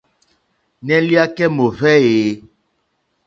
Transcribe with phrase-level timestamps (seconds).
[0.85, 2.35] Nɛh Iyakɛ mɔhvɛ eeh?